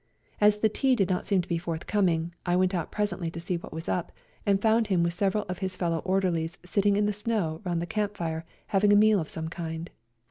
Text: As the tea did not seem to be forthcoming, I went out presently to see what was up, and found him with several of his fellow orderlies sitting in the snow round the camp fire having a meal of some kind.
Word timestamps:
As 0.39 0.57
the 0.57 0.67
tea 0.67 0.95
did 0.95 1.11
not 1.11 1.27
seem 1.27 1.43
to 1.43 1.47
be 1.47 1.59
forthcoming, 1.59 2.33
I 2.43 2.55
went 2.55 2.73
out 2.73 2.91
presently 2.91 3.29
to 3.29 3.39
see 3.39 3.57
what 3.57 3.71
was 3.71 3.87
up, 3.87 4.11
and 4.47 4.59
found 4.59 4.87
him 4.87 5.03
with 5.03 5.13
several 5.13 5.43
of 5.43 5.59
his 5.59 5.75
fellow 5.75 5.99
orderlies 5.99 6.57
sitting 6.65 6.95
in 6.97 7.05
the 7.05 7.13
snow 7.13 7.61
round 7.63 7.83
the 7.83 7.85
camp 7.85 8.17
fire 8.17 8.43
having 8.69 8.91
a 8.91 8.95
meal 8.95 9.19
of 9.19 9.29
some 9.29 9.47
kind. 9.47 9.91